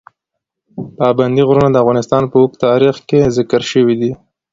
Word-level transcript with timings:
پابندي 0.97 1.43
غرونه 1.47 1.69
د 1.71 1.75
افغانستان 1.83 2.23
په 2.31 2.35
اوږده 2.41 2.59
تاریخ 2.67 2.95
کې 3.09 3.31
ذکر 3.37 3.61
شوي 3.71 3.95
دي. 4.01 4.11